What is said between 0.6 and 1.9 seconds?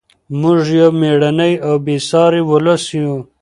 یو مېړنی او